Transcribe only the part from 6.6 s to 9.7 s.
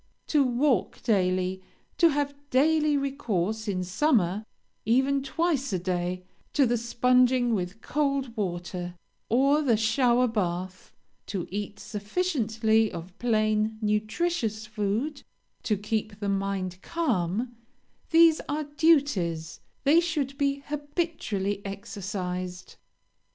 the sponging with cold water, or